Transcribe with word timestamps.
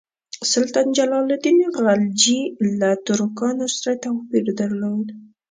سلطان 0.51 0.87
جلال 0.97 1.27
الدین 1.35 1.59
خلجي 1.77 2.39
له 2.79 2.89
ترکانو 3.07 3.65
سره 3.75 3.93
توپیر 4.03 4.45
درلود. 4.59 5.07